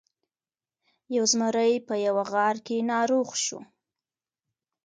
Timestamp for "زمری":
1.31-1.73